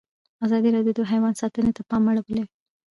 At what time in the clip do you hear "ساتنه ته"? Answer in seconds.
1.41-1.81